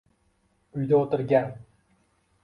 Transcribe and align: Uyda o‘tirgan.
Uyda 0.79 0.95
o‘tirgan. 1.07 1.51